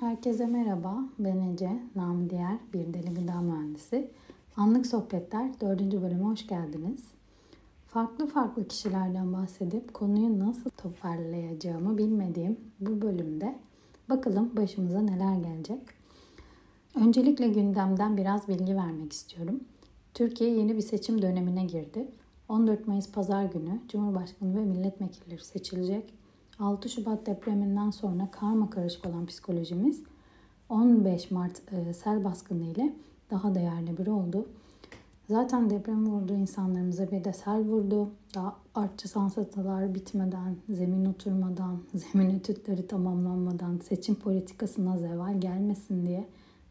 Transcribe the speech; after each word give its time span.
Herkese 0.00 0.46
merhaba. 0.46 1.04
Ben 1.18 1.38
Ece, 1.40 1.82
nam 1.96 2.30
diğer 2.30 2.56
bir 2.72 2.94
deli 2.94 3.14
gıda 3.14 3.40
mühendisi. 3.40 4.10
Anlık 4.56 4.86
Sohbetler 4.86 5.60
4. 5.60 5.80
bölüme 5.80 6.24
hoş 6.24 6.46
geldiniz. 6.46 7.04
Farklı 7.86 8.26
farklı 8.26 8.68
kişilerden 8.68 9.32
bahsedip 9.32 9.94
konuyu 9.94 10.38
nasıl 10.38 10.70
toparlayacağımı 10.70 11.98
bilmediğim 11.98 12.60
bu 12.80 13.02
bölümde 13.02 13.58
bakalım 14.08 14.56
başımıza 14.56 15.00
neler 15.00 15.34
gelecek. 15.34 15.80
Öncelikle 16.94 17.48
gündemden 17.48 18.16
biraz 18.16 18.48
bilgi 18.48 18.76
vermek 18.76 19.12
istiyorum. 19.12 19.60
Türkiye 20.14 20.50
yeni 20.50 20.76
bir 20.76 20.82
seçim 20.82 21.22
dönemine 21.22 21.64
girdi. 21.64 22.08
14 22.48 22.86
Mayıs 22.88 23.12
Pazar 23.12 23.44
günü 23.44 23.80
Cumhurbaşkanı 23.88 24.56
ve 24.56 24.64
milletvekilleri 24.64 25.44
seçilecek. 25.44 26.19
6 26.60 26.88
Şubat 26.88 27.26
depreminden 27.26 27.90
sonra 27.90 28.28
karma 28.30 28.70
karışık 28.70 29.06
olan 29.06 29.26
psikolojimiz 29.26 30.02
15 30.68 31.30
Mart 31.30 31.72
e, 31.72 31.92
sel 31.92 32.24
baskını 32.24 32.64
ile 32.64 32.94
daha 33.30 33.54
değerli 33.54 33.98
bir 33.98 34.06
oldu. 34.06 34.46
Zaten 35.30 35.70
deprem 35.70 36.06
vurdu 36.06 36.34
insanlarımıza 36.34 37.10
bir 37.10 37.24
de 37.24 37.32
sel 37.32 37.60
vurdu. 37.60 38.10
Daha 38.34 38.56
artçı 38.74 39.08
sansatalar 39.08 39.94
bitmeden, 39.94 40.56
zemin 40.68 41.04
oturmadan, 41.04 41.78
zemin 41.94 42.30
etütleri 42.30 42.86
tamamlanmadan, 42.86 43.78
seçim 43.78 44.14
politikasına 44.14 44.98
zeval 44.98 45.40
gelmesin 45.40 46.06
diye 46.06 46.26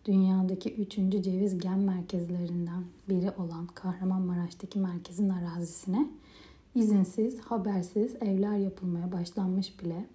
dünyadaki 0.05 0.73
3. 0.73 0.91
ceviz 0.95 1.57
gen 1.57 1.79
merkezlerinden 1.79 2.84
biri 3.09 3.31
olan 3.37 3.67
Kahramanmaraş'taki 3.67 4.79
merkezin 4.79 5.29
arazisine 5.29 6.09
izinsiz, 6.79 7.39
habersiz 7.39 8.15
evler 8.21 8.57
yapılmaya 8.57 9.11
başlanmış 9.11 9.83
bile. 9.83 10.05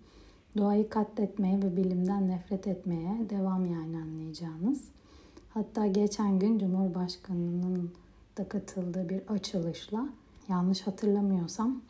Doğayı 0.56 0.88
katletmeye 0.88 1.62
ve 1.62 1.76
bilimden 1.76 2.28
nefret 2.28 2.66
etmeye 2.66 3.30
devam 3.30 3.66
yani 3.66 3.96
anlayacağınız. 3.96 4.84
Hatta 5.48 5.86
geçen 5.86 6.38
gün 6.38 6.58
Cumhurbaşkanı'nın 6.58 7.90
da 8.38 8.48
katıldığı 8.48 9.08
bir 9.08 9.20
açılışla 9.28 10.08
yanlış 10.48 10.82
hatırlamıyorsam 10.82 11.80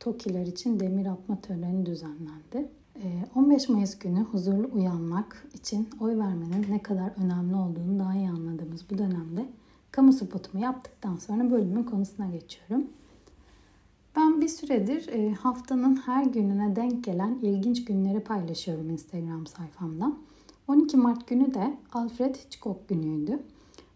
TOKİ'ler 0.00 0.46
için 0.46 0.80
demir 0.80 1.06
atma 1.06 1.40
töreni 1.40 1.86
düzenlendi. 1.86 2.68
15 3.34 3.68
ee, 3.68 3.72
Mayıs 3.72 3.98
günü 3.98 4.20
huzurlu 4.20 4.70
uyanmak 4.72 5.46
için 5.54 5.88
oy 6.00 6.18
vermenin 6.18 6.66
ne 6.70 6.82
kadar 6.82 7.12
önemli 7.24 7.56
olduğunu 7.56 7.98
daha 7.98 8.14
iyi 8.14 8.28
anladığımız 8.28 8.90
bu 8.90 8.98
dönemde 8.98 9.46
kamu 9.90 10.12
spotumu 10.12 10.64
yaptıktan 10.64 11.16
sonra 11.16 11.50
bölümün 11.50 11.82
konusuna 11.82 12.26
geçiyorum. 12.26 12.86
Bir 14.40 14.48
süredir 14.48 15.08
e, 15.08 15.34
haftanın 15.34 15.96
her 15.96 16.24
gününe 16.24 16.76
denk 16.76 17.04
gelen 17.04 17.38
ilginç 17.42 17.84
günleri 17.84 18.20
paylaşıyorum 18.20 18.90
Instagram 18.90 19.46
sayfamda. 19.46 20.12
12 20.68 20.96
Mart 20.96 21.26
günü 21.26 21.54
de 21.54 21.76
Alfred 21.92 22.34
Hitchcock 22.34 22.88
günüydü. 22.88 23.42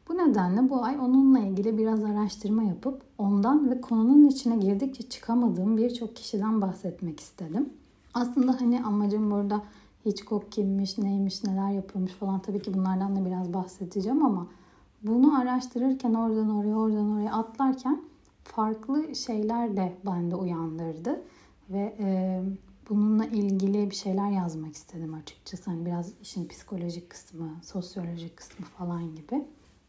Bu 0.08 0.18
nedenle 0.18 0.70
bu 0.70 0.84
ay 0.84 0.98
onunla 1.00 1.38
ilgili 1.38 1.78
biraz 1.78 2.04
araştırma 2.04 2.62
yapıp 2.62 3.02
ondan 3.18 3.70
ve 3.70 3.80
konunun 3.80 4.28
içine 4.28 4.56
girdikçe 4.56 5.08
çıkamadığım 5.08 5.76
birçok 5.76 6.16
kişiden 6.16 6.62
bahsetmek 6.62 7.20
istedim. 7.20 7.68
Aslında 8.14 8.60
hani 8.60 8.82
amacım 8.84 9.30
burada 9.30 9.62
Hitchcock 10.06 10.52
kimmiş, 10.52 10.98
neymiş, 10.98 11.44
neler 11.44 11.70
yapılmış 11.70 12.12
falan 12.12 12.40
tabii 12.40 12.62
ki 12.62 12.74
bunlardan 12.74 13.16
da 13.16 13.26
biraz 13.26 13.54
bahsedeceğim 13.54 14.24
ama 14.24 14.46
bunu 15.02 15.40
araştırırken 15.40 16.14
oradan 16.14 16.50
oraya 16.50 16.76
oradan 16.76 17.10
oraya 17.10 17.32
atlarken 17.32 18.00
farklı 18.44 19.14
şeyler 19.14 19.76
de 19.76 19.92
bende 20.06 20.34
uyandırdı 20.34 21.22
ve 21.70 21.96
e, 21.98 22.40
bununla 22.90 23.26
ilgili 23.26 23.90
bir 23.90 23.94
şeyler 23.94 24.30
yazmak 24.30 24.74
istedim 24.74 25.14
açıkçası. 25.14 25.70
Hani 25.70 25.86
biraz 25.86 26.12
işin 26.22 26.48
psikolojik 26.48 27.10
kısmı, 27.10 27.50
sosyolojik 27.62 28.36
kısmı 28.36 28.66
falan 28.66 29.14
gibi. 29.14 29.44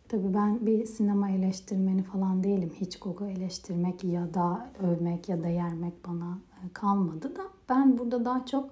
Tabii 0.09 0.33
ben 0.33 0.65
bir 0.65 0.85
sinema 0.85 1.29
eleştirmeni 1.29 2.03
falan 2.03 2.43
değilim. 2.43 2.71
Hiç 2.75 2.81
Hitchcock'u 2.81 3.25
eleştirmek 3.25 4.03
ya 4.03 4.33
da 4.33 4.69
övmek 4.79 5.29
ya 5.29 5.43
da 5.43 5.47
yermek 5.47 6.07
bana 6.07 6.39
e, 6.65 6.73
kalmadı 6.73 7.35
da 7.35 7.41
ben 7.69 7.97
burada 7.97 8.25
daha 8.25 8.45
çok 8.45 8.69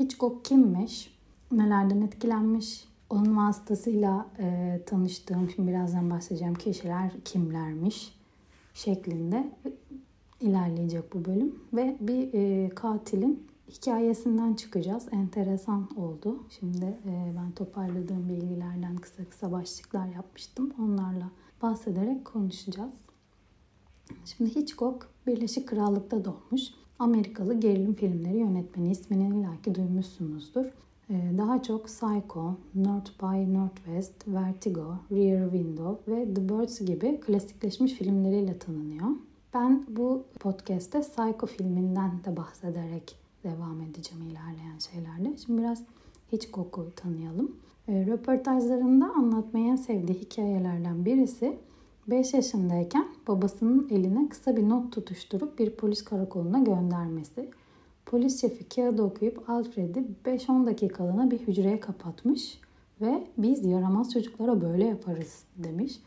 Hitchcock 0.00 0.44
kimmiş, 0.44 1.18
nelerden 1.52 2.00
etkilenmiş, 2.00 2.88
onun 3.10 3.36
vasıtasıyla 3.36 4.26
e, 4.38 4.80
tanıştığım, 4.86 5.50
şimdi 5.50 5.70
birazdan 5.70 6.10
bahsedeceğim 6.10 6.54
kişiler 6.54 7.10
kimlermiş 7.24 8.13
şeklinde 8.74 9.52
ilerleyecek 10.40 11.14
bu 11.14 11.24
bölüm. 11.24 11.54
Ve 11.72 11.96
bir 12.00 12.34
e, 12.34 12.68
katilin 12.68 13.46
hikayesinden 13.68 14.54
çıkacağız. 14.54 15.08
Enteresan 15.12 15.88
oldu. 15.96 16.46
Şimdi 16.60 16.84
e, 16.84 17.32
ben 17.36 17.50
toparladığım 17.52 18.28
bilgilerden 18.28 18.96
kısa 18.96 19.24
kısa 19.24 19.52
başlıklar 19.52 20.06
yapmıştım. 20.06 20.72
Onlarla 20.78 21.30
bahsederek 21.62 22.24
konuşacağız. 22.24 22.94
Şimdi 24.24 24.54
Hitchcock 24.54 25.08
Birleşik 25.26 25.68
Krallık'ta 25.68 26.24
doğmuş. 26.24 26.62
Amerikalı 26.98 27.60
gerilim 27.60 27.94
filmleri 27.94 28.38
yönetmeni 28.38 28.90
ismini 28.90 29.28
illaki 29.28 29.74
duymuşsunuzdur. 29.74 30.64
E, 31.10 31.38
daha 31.38 31.62
çok 31.62 31.84
Psycho, 31.84 32.54
North 32.74 33.22
by 33.22 33.54
Northwest, 33.54 34.28
Vertigo, 34.28 34.96
Rear 35.10 35.50
Window 35.50 36.12
ve 36.12 36.34
The 36.34 36.48
Birds 36.48 36.80
gibi 36.80 37.20
klasikleşmiş 37.20 37.92
filmleriyle 37.92 38.58
tanınıyor. 38.58 39.08
Ben 39.54 39.86
bu 39.88 40.24
podcast'te 40.40 41.00
Psycho 41.00 41.46
filminden 41.46 42.10
de 42.24 42.36
bahsederek 42.36 43.16
devam 43.44 43.80
edeceğim 43.80 44.24
ilerleyen 44.24 44.78
şeylerle. 44.78 45.36
Şimdi 45.36 45.62
biraz 45.62 45.82
Hitchcock'u 46.32 46.92
tanıyalım. 46.96 47.56
E, 47.88 48.06
röportajlarında 48.06 49.06
anlatmaya 49.16 49.76
sevdiği 49.76 50.18
hikayelerden 50.18 51.04
birisi 51.04 51.56
5 52.06 52.34
yaşındayken 52.34 53.08
babasının 53.28 53.88
eline 53.90 54.28
kısa 54.28 54.56
bir 54.56 54.68
not 54.68 54.92
tutuşturup 54.92 55.58
bir 55.58 55.70
polis 55.70 56.04
karakoluna 56.04 56.58
göndermesi. 56.58 57.50
Polis 58.06 58.40
şefi 58.40 58.68
kağıdı 58.68 59.02
okuyup 59.02 59.50
Alfred'i 59.50 60.04
5-10 60.24 60.66
dakikalığına 60.66 61.30
bir 61.30 61.38
hücreye 61.38 61.80
kapatmış 61.80 62.60
ve 63.00 63.26
biz 63.38 63.64
yaramaz 63.64 64.12
çocuklara 64.12 64.60
böyle 64.60 64.84
yaparız 64.84 65.44
demiş. 65.56 66.00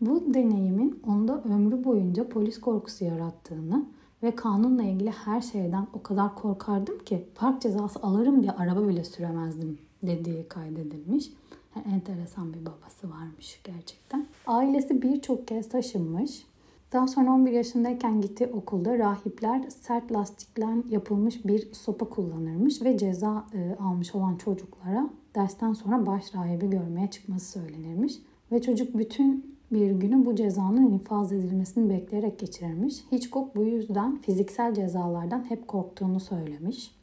Bu 0.00 0.34
deneyimin 0.34 1.02
onda 1.06 1.42
ömrü 1.42 1.84
boyunca 1.84 2.28
polis 2.28 2.60
korkusu 2.60 3.04
yarattığını 3.04 3.86
ve 4.22 4.36
kanunla 4.36 4.82
ilgili 4.82 5.10
her 5.10 5.40
şeyden 5.40 5.86
o 5.92 6.02
kadar 6.02 6.34
korkardım 6.34 6.98
ki 6.98 7.24
park 7.34 7.62
cezası 7.62 8.00
alırım 8.02 8.42
diye 8.42 8.52
araba 8.52 8.88
bile 8.88 9.04
süremezdim 9.04 9.78
dediği 10.02 10.48
kaydedilmiş. 10.48 11.32
Yani 11.76 11.94
enteresan 11.94 12.54
bir 12.54 12.60
babası 12.60 13.10
varmış 13.10 13.60
gerçekten. 13.64 14.26
Ailesi 14.46 15.02
birçok 15.02 15.48
kez 15.48 15.68
taşınmış. 15.68 16.46
Daha 16.92 17.06
sonra 17.06 17.30
11 17.30 17.52
yaşındayken 17.52 18.20
gittiği 18.20 18.46
okulda 18.46 18.98
rahipler 18.98 19.62
sert 19.68 20.12
lastikten 20.12 20.84
yapılmış 20.90 21.44
bir 21.44 21.72
sopa 21.72 22.08
kullanırmış 22.08 22.82
ve 22.82 22.98
ceza 22.98 23.46
e, 23.54 23.82
almış 23.82 24.14
olan 24.14 24.36
çocuklara 24.36 25.10
dersten 25.34 25.72
sonra 25.72 26.06
baş 26.06 26.34
rahibi 26.34 26.70
görmeye 26.70 27.10
çıkması 27.10 27.60
söylenirmiş. 27.60 28.18
Ve 28.52 28.62
çocuk 28.62 28.98
bütün 28.98 29.58
bir 29.72 29.90
günü 29.90 30.26
bu 30.26 30.34
cezanın 30.34 30.90
infaz 30.92 31.32
edilmesini 31.32 31.90
bekleyerek 31.90 32.38
geçirirmiş. 32.38 33.04
Hitchcock 33.12 33.56
bu 33.56 33.64
yüzden 33.64 34.16
fiziksel 34.16 34.74
cezalardan 34.74 35.44
hep 35.48 35.68
korktuğunu 35.68 36.20
söylemiş. 36.20 36.94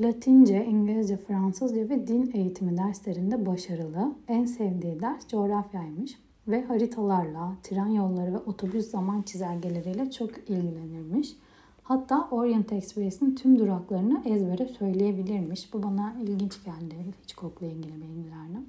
Latince, 0.00 0.66
İngilizce, 0.66 1.16
Fransızca 1.16 1.88
ve 1.88 2.06
din 2.06 2.30
eğitimi 2.34 2.76
derslerinde 2.76 3.46
başarılı. 3.46 4.14
En 4.28 4.44
sevdiği 4.44 5.00
ders 5.00 5.28
coğrafyaymış 5.28 6.18
ve 6.48 6.64
haritalarla, 6.64 7.52
tren 7.62 7.86
yolları 7.86 8.34
ve 8.34 8.38
otobüs 8.38 8.90
zaman 8.90 9.22
çizelgeleriyle 9.22 10.10
çok 10.10 10.30
ilgilenirmiş. 10.38 11.36
Hatta 11.82 12.28
Orient 12.30 12.72
Express'in 12.72 13.34
tüm 13.34 13.58
duraklarını 13.58 14.22
ezbere 14.24 14.68
söyleyebilirmiş. 14.68 15.72
Bu 15.72 15.82
bana 15.82 16.14
ilginç 16.22 16.64
geldi 16.64 16.94
Hitchcock'la 17.22 17.66
ilgili 17.66 17.94
bilgilerden. 17.94 18.64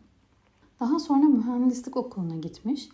Daha 0.79 0.99
sonra 0.99 1.23
mühendislik 1.23 1.97
okuluna 1.97 2.35
gitmiş. 2.35 2.89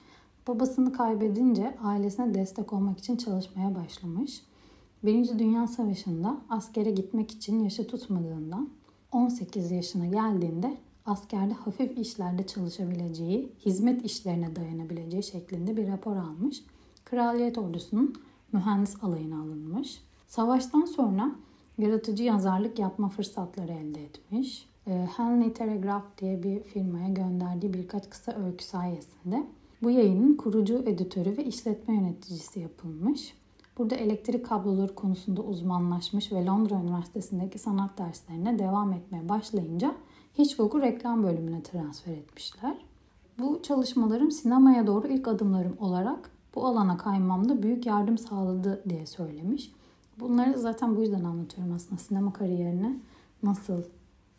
Babasını 0.48 0.94
kaybedince 0.94 1.78
ailesine 1.84 2.34
destek 2.34 2.74
olmak 2.74 3.00
için 3.00 3.16
çalışmaya 3.16 3.76
başlamış. 3.76 4.44
Birinci 5.04 5.40
Dünya 5.40 5.68
Savaşı'nda 5.68 6.38
askere 6.50 6.92
gitmek 6.92 7.32
için 7.32 7.64
yaşı 7.64 7.88
tutmadığından 7.88 8.70
18 9.12 9.72
yaşına 9.72 10.06
geldiğinde 10.06 10.78
askerde 11.10 11.54
hafif 11.54 11.98
işlerde 11.98 12.48
çalışabileceği, 12.48 13.52
hizmet 13.66 14.06
işlerine 14.06 14.56
dayanabileceği 14.56 15.24
şeklinde 15.24 15.78
bir 15.78 15.88
rapor 15.88 16.16
almış. 16.16 16.64
Kraliyet 17.06 17.58
ordusunun 17.58 18.16
mühendis 18.52 19.04
alayına 19.04 19.42
alınmış. 19.42 20.04
Savaştan 20.28 20.86
sonra 20.86 21.32
yaratıcı 21.78 22.24
yazarlık 22.24 22.80
yapma 22.80 23.10
fırsatları 23.10 23.72
elde 23.72 24.04
etmiş. 24.04 24.70
Ee, 24.88 25.08
Henley 25.18 25.54
Telegraph 25.54 26.04
diye 26.18 26.44
bir 26.44 26.64
firmaya 26.64 27.10
gönderdiği 27.10 27.74
birkaç 27.74 28.10
kısa 28.10 28.46
öykü 28.46 28.64
sayesinde 28.64 29.48
bu 29.84 29.92
yayının 29.92 30.38
kurucu 30.38 30.78
editörü 30.78 31.38
ve 31.38 31.46
işletme 31.46 31.96
yöneticisi 31.96 32.60
yapılmış. 32.60 33.34
Burada 33.78 33.96
elektrik 33.96 34.46
kabloları 34.46 34.96
konusunda 34.96 35.42
uzmanlaşmış 35.42 36.32
ve 36.32 36.46
Londra 36.46 36.76
Üniversitesi'ndeki 36.76 37.60
sanat 37.60 37.98
derslerine 37.98 38.60
devam 38.60 38.94
etmeye 38.94 39.30
başlayınca 39.30 39.96
Hitchcock'u 40.40 40.82
reklam 40.82 41.24
bölümüne 41.24 41.64
transfer 41.64 42.12
etmişler. 42.14 42.78
Bu 43.40 43.60
çalışmalarım 43.64 44.32
sinemaya 44.32 44.88
doğru 44.88 45.08
ilk 45.08 45.28
adımlarım 45.28 45.78
olarak 45.80 46.32
bu 46.56 46.66
alana 46.66 46.98
kaymamda 46.98 47.64
büyük 47.64 47.86
yardım 47.86 48.18
sağladı 48.18 48.84
diye 48.90 49.06
söylemiş. 49.06 49.72
Bunları 50.20 50.60
zaten 50.60 50.96
bu 50.96 51.02
yüzden 51.02 51.24
anlatıyorum 51.24 51.74
aslında 51.74 52.02
sinema 52.02 52.34
kariyerine 52.34 53.00
nasıl 53.44 53.82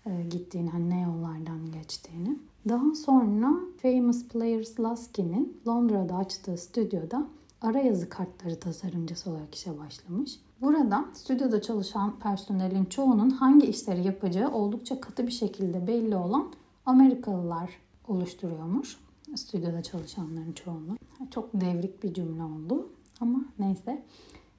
e, 0.06 0.22
gittiğini, 0.30 0.70
hani 0.70 0.90
ne 0.90 1.00
yollardan 1.00 1.72
geçtiğini. 1.72 2.38
Daha 2.68 2.94
sonra 2.94 3.54
Famous 3.82 4.28
Players 4.28 4.80
Lasky'nin 4.80 5.60
Londra'da 5.66 6.16
açtığı 6.16 6.56
stüdyoda 6.56 7.26
ara 7.62 7.78
yazı 7.78 8.08
kartları 8.08 8.60
tasarımcısı 8.60 9.30
olarak 9.30 9.54
işe 9.54 9.78
başlamış. 9.78 10.40
Burada 10.60 11.04
stüdyoda 11.12 11.62
çalışan 11.62 12.18
personelin 12.18 12.84
çoğunun 12.84 13.30
hangi 13.30 13.66
işleri 13.66 14.06
yapacağı 14.06 14.52
oldukça 14.52 15.00
katı 15.00 15.26
bir 15.26 15.32
şekilde 15.32 15.86
belli 15.86 16.16
olan 16.16 16.52
Amerikalılar 16.86 17.70
oluşturuyormuş. 18.08 18.96
Stüdyoda 19.34 19.82
çalışanların 19.82 20.52
çoğunu. 20.52 20.96
Çok 21.30 21.48
devrik 21.54 22.02
bir 22.02 22.14
cümle 22.14 22.42
oldu 22.42 22.88
ama 23.20 23.44
neyse. 23.58 24.02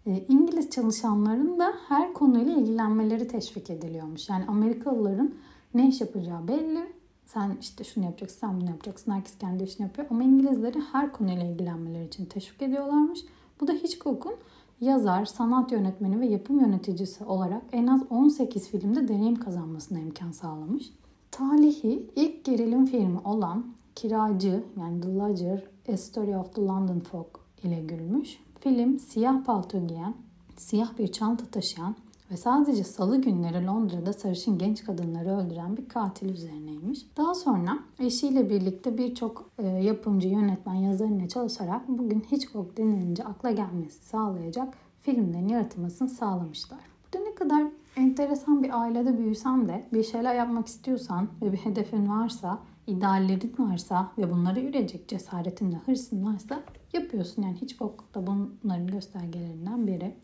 E, 0.05 0.25
İngiliz 0.27 0.69
çalışanların 0.69 1.59
da 1.59 1.73
her 1.87 2.13
konuyla 2.13 2.53
ilgilenmeleri 2.53 3.27
teşvik 3.27 3.69
ediliyormuş. 3.69 4.29
Yani 4.29 4.45
Amerikalıların 4.47 5.33
ne 5.73 5.89
iş 5.89 6.01
yapacağı 6.01 6.47
belli. 6.47 7.00
Sen 7.33 7.57
işte 7.61 7.83
şunu 7.83 8.05
yapacaksın, 8.05 8.39
sen 8.39 8.61
bunu 8.61 8.69
yapacaksın. 8.69 9.11
Herkes 9.11 9.37
kendi 9.37 9.63
işini 9.63 9.83
yapıyor. 9.83 10.07
Ama 10.11 10.23
İngilizleri 10.23 10.79
her 10.91 11.13
konuyla 11.13 11.43
ilgilenmeleri 11.43 12.07
için 12.07 12.25
teşvik 12.25 12.61
ediyorlarmış. 12.61 13.19
Bu 13.61 13.67
da 13.67 13.73
Hitchcock'un 13.73 14.35
yazar, 14.81 15.25
sanat 15.25 15.71
yönetmeni 15.71 16.19
ve 16.19 16.25
yapım 16.25 16.59
yöneticisi 16.59 17.23
olarak 17.23 17.61
en 17.71 17.87
az 17.87 18.01
18 18.09 18.69
filmde 18.69 19.07
deneyim 19.07 19.35
kazanmasına 19.35 19.99
imkan 19.99 20.31
sağlamış. 20.31 20.93
Talihi 21.31 22.09
ilk 22.15 22.45
gerilim 22.45 22.85
filmi 22.85 23.19
olan 23.19 23.65
Kiracı 23.95 24.63
yani 24.79 25.01
The 25.01 25.15
Lodger, 25.15 25.63
A 25.93 25.97
Story 25.97 26.37
of 26.37 26.55
the 26.55 26.61
London 26.61 26.99
Fog 26.99 27.27
ile 27.63 27.81
gülmüş. 27.81 28.39
Film 28.59 28.99
siyah 28.99 29.43
palto 29.43 29.87
giyen, 29.87 30.13
siyah 30.57 30.97
bir 30.97 31.07
çanta 31.07 31.45
taşıyan 31.45 31.95
ve 32.31 32.37
sadece 32.37 32.83
salı 32.83 33.21
günleri 33.21 33.65
Londra'da 33.65 34.13
sarışın 34.13 34.57
genç 34.57 34.83
kadınları 34.83 35.29
öldüren 35.29 35.77
bir 35.77 35.89
katil 35.89 36.29
üzerineymiş. 36.29 37.17
Daha 37.17 37.35
sonra 37.35 37.79
eşiyle 37.99 38.49
birlikte 38.49 38.97
birçok 38.97 39.49
e, 39.57 39.67
yapımcı, 39.67 40.27
yönetmen, 40.27 40.73
yazar 40.73 41.07
ile 41.07 41.27
çalışarak 41.27 41.87
bugün 41.87 42.19
Hitchcock 42.31 42.77
denilince 42.77 43.23
akla 43.23 43.51
gelmesi 43.51 44.05
sağlayacak 44.05 44.73
filmlerin 45.01 45.47
yaratılmasını 45.47 46.09
sağlamışlar. 46.09 46.79
Burada 47.03 47.29
ne 47.29 47.35
kadar 47.35 47.63
enteresan 47.95 48.63
bir 48.63 48.81
ailede 48.81 49.17
büyüsen 49.17 49.67
de 49.67 49.87
bir 49.93 50.03
şeyler 50.03 50.35
yapmak 50.35 50.67
istiyorsan 50.67 51.27
ve 51.41 51.51
bir 51.51 51.57
hedefin 51.57 52.09
varsa, 52.09 52.59
ideallerin 52.87 53.53
varsa 53.59 54.11
ve 54.17 54.31
bunları 54.31 54.59
yürüyecek 54.59 55.07
cesaretin 55.07 55.71
ve 55.71 55.75
hırsın 55.75 56.25
varsa 56.25 56.63
yapıyorsun. 56.93 57.41
Yani 57.41 57.61
Hitchcock 57.61 58.15
da 58.15 58.27
bunların 58.27 58.87
göstergelerinden 58.87 59.87
biri. 59.87 60.15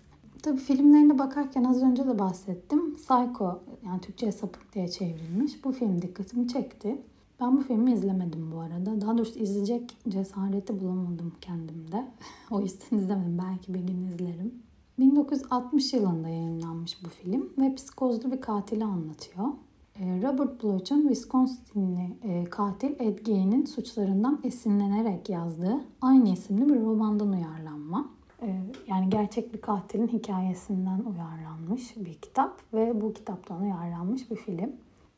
Tabii 0.44 0.58
filmlerine 0.58 1.20
bakarken 1.20 1.64
az 1.64 1.84
önce 1.84 2.08
de 2.08 2.20
bahsettim. 2.20 2.96
Psycho 2.96 3.60
yani 3.86 4.02
Türkçe'ye 4.02 4.32
sapık 4.32 4.74
diye 4.74 4.88
çevrilmiş. 4.88 5.64
Bu 5.64 5.72
film 5.72 6.02
dikkatimi 6.02 6.48
çekti. 6.48 7.02
Ben 7.40 7.58
bu 7.58 7.62
filmi 7.62 7.94
izlemedim 7.94 8.52
bu 8.52 8.60
arada. 8.60 9.02
Daha 9.02 9.18
doğrusu 9.18 9.40
izleyecek 9.40 9.98
cesareti 10.10 10.82
bulamadım 10.82 11.34
kendimde. 11.42 12.08
o 12.52 12.62
yüzden 12.62 12.98
izlemedim. 12.98 13.38
Belki 13.38 13.74
bir 13.74 13.80
gün 13.80 14.06
izlerim. 14.06 14.54
1960 15.00 15.94
yılında 15.94 16.30
yayınlanmış 16.30 17.04
bu 17.06 17.10
film 17.10 17.50
ve 17.58 17.76
psikozlu 17.76 18.32
bir 18.32 18.42
katili 18.42 18.86
anlatıyor. 18.86 19.48
Ee, 19.96 20.22
Robert 20.22 20.64
Bloch'un 20.64 21.02
Wisconsinli 21.02 22.18
e, 22.24 22.44
katil 22.46 22.96
Ed 23.00 23.20
Gein'in 23.20 23.66
suçlarından 23.66 24.40
esinlenerek 24.44 25.30
yazdığı 25.30 25.82
aynı 26.02 26.30
isimli 26.30 26.70
bir 26.70 26.82
romandan 26.82 27.30
uyarlanma. 27.32 28.17
Ee, 28.42 28.62
yani 28.88 29.10
gerçek 29.10 29.54
bir 29.54 29.62
katilin 29.62 30.08
hikayesinden 30.08 31.00
uyarlanmış 31.00 31.98
bir 31.98 32.14
kitap 32.14 32.62
ve 32.74 33.02
bu 33.02 33.14
kitaptan 33.14 33.62
uyarlanmış 33.62 34.32
bir 34.32 34.36
film. 34.36 34.72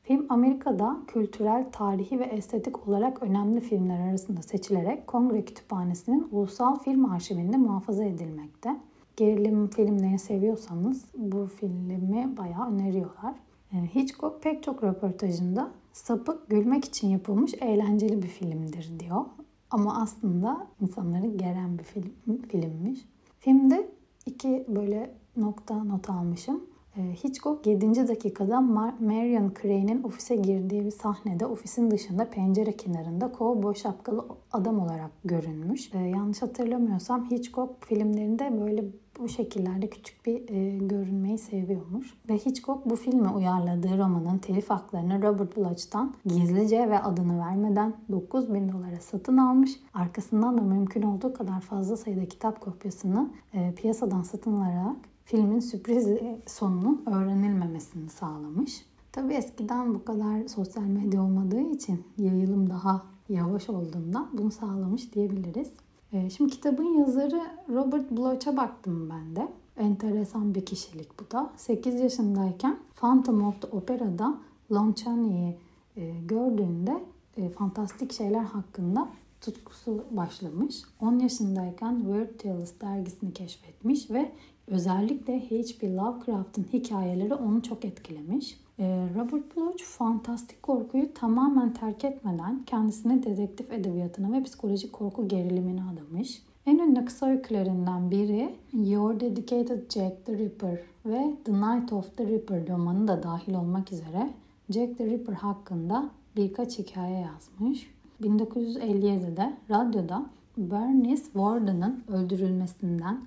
Film 0.04 0.25
Amerika'da 0.30 0.98
kültürel, 1.07 1.66
tarihi 1.71 2.19
ve 2.19 2.24
estetik 2.24 2.88
olarak 2.88 3.24
önemli 3.24 3.62
filmler 3.62 4.10
arasında 4.10 4.42
seçilerek 4.42 5.07
Kongre 5.07 5.45
Kütüphanesi'nin 5.45 6.27
Ulusal 6.31 6.80
Film 6.80 7.06
Arşivinde 7.12 7.57
muhafaza 7.57 8.04
edilmekte. 8.04 8.80
Gerilim 9.18 9.68
filmlerini 9.68 10.19
seviyorsanız 10.19 11.06
bu 11.18 11.45
filmi 11.45 12.38
bayağı 12.38 12.72
öneriyorlar. 12.72 13.36
Ee, 13.74 13.95
Hitchcock 13.95 14.44
pek 14.44 14.63
çok 14.63 14.83
röportajında 14.83 15.72
sapık 15.94 16.50
gülmek 16.50 16.86
için 16.86 17.07
yapılmış 17.07 17.54
eğlenceli 17.54 18.22
bir 18.22 18.27
filmdir 18.27 19.00
diyor. 19.00 19.25
Ama 19.72 20.01
aslında 20.01 20.68
insanları 20.81 21.27
geren 21.27 21.77
bir 21.77 21.83
film, 21.83 22.42
filmmiş. 22.50 23.00
Filmde 23.39 23.89
iki 24.25 24.65
böyle 24.68 25.15
nokta 25.38 25.83
not 25.83 26.09
almışım. 26.09 26.63
Ee, 26.97 27.01
Hitchcock 27.24 27.68
7. 27.68 28.07
dakikada 28.07 28.62
Marion 28.62 29.53
Crane'in 29.62 30.03
ofise 30.03 30.36
girdiği 30.36 30.86
bir 30.86 30.91
sahnede 30.91 31.45
ofisin 31.45 31.91
dışında 31.91 32.30
pencere 32.30 32.71
kenarında 32.71 33.31
kovboy 33.31 33.75
şapkalı 33.75 34.25
adam 34.51 34.80
olarak 34.80 35.12
görünmüş. 35.25 35.94
Ee, 35.94 35.97
yanlış 35.97 36.41
hatırlamıyorsam 36.41 37.31
Hitchcock 37.31 37.86
filmlerinde 37.86 38.62
böyle 38.62 38.86
bu 39.19 39.30
şekillerde 39.30 39.89
küçük 39.89 40.25
bir 40.25 40.50
e, 40.50 40.77
görünmeyi 40.77 41.38
seviyormuş. 41.38 42.13
Ve 42.30 42.38
Hitchcock 42.38 42.86
bu 42.86 42.95
filme 42.95 43.30
uyarladığı 43.30 43.98
romanın 43.98 44.38
telif 44.38 44.69
haklarını 44.69 45.21
Robert 45.21 45.57
Bloch'tan 45.57 46.13
gizlice 46.25 46.89
ve 46.89 47.00
adını 47.00 47.39
vermeden 47.39 47.94
9 48.12 48.54
bin 48.54 48.71
dolara 48.71 49.00
satın 49.00 49.38
almış. 49.38 49.80
Arkasından 49.94 50.57
da 50.57 50.62
mümkün 50.62 51.01
olduğu 51.01 51.33
kadar 51.33 51.62
fazla 51.62 51.98
sayıda 51.98 52.25
kitap 52.25 52.62
kopyasını 52.62 53.30
e, 53.54 53.74
piyasadan 53.75 54.21
satın 54.21 54.54
alarak 54.54 54.95
filmin 55.25 55.60
sürpriz 55.60 56.07
sonunun 56.48 57.04
öğrenilmemesini 57.06 58.10
sağlamış. 58.10 58.86
Tabi 59.12 59.33
eskiden 59.33 59.94
bu 59.94 60.06
kadar 60.06 60.48
sosyal 60.48 60.83
medya 60.83 61.22
olmadığı 61.22 61.62
için 61.62 62.04
yayılım 62.18 62.69
daha 62.69 63.06
yavaş 63.30 63.69
olduğundan 63.69 64.30
bunu 64.33 64.51
sağlamış 64.51 65.13
diyebiliriz. 65.13 65.72
Ee, 66.14 66.30
şimdi 66.30 66.52
kitabın 66.52 66.98
yazarı 66.98 67.42
Robert 67.70 68.12
Bloch'a 68.12 68.58
baktım 68.58 69.10
ben 69.10 69.36
de. 69.36 69.48
Enteresan 69.78 70.56
bir 70.56 70.66
kişilik 70.66 71.20
bu 71.20 71.32
da. 71.32 71.52
8 71.58 72.00
yaşındayken 72.00 72.80
Phantom 72.96 73.48
of 73.48 73.62
the 73.62 73.68
Opera'da 73.68 74.38
Lon 74.72 74.94
Chaney'i 74.94 75.58
e, 75.98 76.14
gördüğünde 76.26 77.04
e, 77.38 77.50
fantastik 77.50 78.13
şeyler 78.13 78.44
hakkında 78.44 79.10
tutkusu 79.42 80.04
başlamış. 80.12 80.75
10 81.01 81.20
yaşındayken 81.20 82.00
Weird 82.00 82.39
Tales 82.39 82.82
dergisini 82.82 83.34
keşfetmiş 83.34 84.12
ve 84.12 84.32
özellikle 84.68 85.39
H.P. 85.39 85.96
Lovecraft'ın 85.96 86.66
hikayeleri 86.74 87.34
onu 87.34 87.63
çok 87.63 87.86
etkilemiş. 87.86 88.60
Ee, 88.79 89.07
Robert 89.15 89.55
Bloch 89.55 89.83
fantastik 89.83 90.63
korkuyu 90.63 91.13
tamamen 91.13 91.74
terk 91.74 92.03
etmeden 92.03 92.63
kendisini 92.65 93.24
dedektif 93.24 93.71
edebiyatına 93.71 94.31
ve 94.31 94.43
psikolojik 94.43 94.93
korku 94.93 95.27
gerilimine 95.27 95.81
adamış. 95.83 96.43
En 96.65 96.77
ünlü 96.77 97.05
kısa 97.05 97.25
öykülerinden 97.25 98.12
biri 98.12 98.55
Your 98.74 99.19
Dedicated 99.19 99.91
Jack 99.91 100.25
the 100.25 100.38
Ripper 100.38 100.79
ve 101.05 101.33
The 101.45 101.53
Night 101.53 101.93
of 101.93 102.17
the 102.17 102.27
Ripper 102.27 102.67
romanı 102.67 103.07
da 103.07 103.24
dahil 103.24 103.53
olmak 103.53 103.91
üzere 103.91 104.29
Jack 104.69 104.98
the 104.98 105.05
Ripper 105.05 105.33
hakkında 105.33 106.09
birkaç 106.36 106.79
hikaye 106.79 107.19
yazmış. 107.19 107.89
1957'de 108.21 109.53
radyoda 109.69 110.25
Bernice 110.57 111.24
Warden'ın 111.24 112.03
öldürülmesinden 112.07 113.21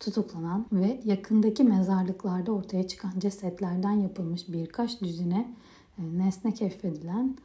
tutuklanan 0.00 0.66
ve 0.72 1.00
yakındaki 1.04 1.64
mezarlıklarda 1.64 2.52
ortaya 2.52 2.86
çıkan 2.86 3.12
cesetlerden 3.18 3.92
yapılmış 3.92 4.48
birkaç 4.48 5.00
düzine 5.02 5.54
e, 5.98 6.18
nesne 6.18 6.54
keşfedilen 6.54 7.36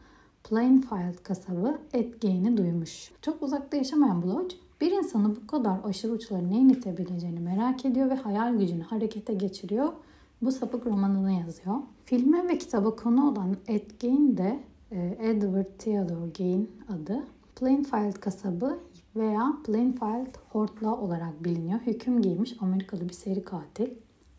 Plainfield 0.43 1.24
kasabı 1.24 1.77
Edgain'i 1.93 2.58
duymuş. 2.58 3.12
Çok 3.22 3.43
uzakta 3.43 3.77
yaşamayan 3.77 4.24
Bloch 4.24 4.55
bir 4.81 4.91
insanı 4.91 5.36
bu 5.36 5.48
kadar 5.48 5.79
aşırı 5.84 6.12
uçlara 6.12 6.41
neyin 6.41 6.70
itebileceğini 6.70 7.39
merak 7.39 7.86
ediyor 7.86 8.10
ve 8.10 8.15
hayal 8.15 8.55
gücünü 8.55 8.84
harekete 8.84 9.34
geçiriyor. 9.34 9.93
Bu 10.41 10.51
sapık 10.51 10.86
romanını 10.86 11.31
yazıyor. 11.31 11.75
Filme 12.05 12.48
ve 12.48 12.58
kitaba 12.58 12.96
konu 12.96 13.31
olan 13.31 13.58
Ed 13.67 13.91
Gein 14.00 14.38
de 14.38 14.60
e, 14.91 15.17
Edward 15.20 15.77
Theodore 15.77 16.29
Gein 16.34 16.72
adı. 16.89 17.24
Plainfield 17.55 18.13
kasabı 18.13 18.79
veya 19.15 19.53
Plainfield 19.65 20.35
Hortlaw 20.49 21.05
olarak 21.05 21.43
biliniyor. 21.43 21.79
Hüküm 21.79 22.21
giymiş 22.21 22.55
Amerikalı 22.59 23.09
bir 23.09 23.13
seri 23.13 23.43
katil 23.43 23.89